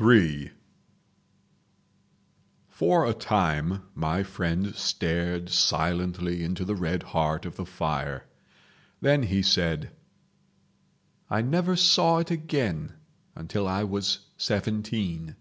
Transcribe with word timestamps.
III 0.00 0.50
For 2.66 3.06
a 3.06 3.14
time 3.14 3.82
my 3.94 4.24
friend 4.24 4.74
stared 4.74 5.48
silently 5.50 6.42
into 6.42 6.64
the 6.64 6.74
red 6.74 7.04
heart 7.04 7.46
of 7.46 7.54
the 7.54 7.64
fire. 7.64 8.24
Then 9.00 9.22
he 9.22 9.42
said: 9.42 9.92
"I 11.30 11.42
never 11.42 11.76
saw 11.76 12.18
it 12.18 12.32
again 12.32 12.94
until 13.36 13.68
I 13.68 13.84
was 13.84 14.26
seventeen. 14.36 15.36